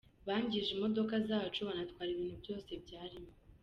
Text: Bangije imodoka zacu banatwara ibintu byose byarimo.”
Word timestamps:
Bangije 0.27 0.69
imodoka 0.75 1.13
zacu 1.29 1.59
banatwara 1.67 2.09
ibintu 2.13 2.35
byose 2.43 2.69
byarimo.” 2.83 3.31